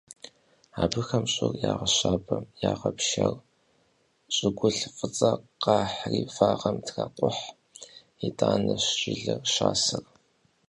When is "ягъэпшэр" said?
2.71-3.33